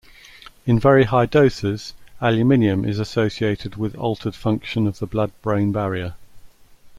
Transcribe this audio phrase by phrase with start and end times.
[0.65, 6.15] In very high doses, aluminium is associated with altered function of the blood-brain barrier.